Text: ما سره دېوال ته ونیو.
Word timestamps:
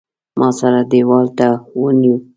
ما 0.39 0.49
سره 0.59 0.79
دېوال 0.91 1.27
ته 1.37 1.47
ونیو. 1.79 2.15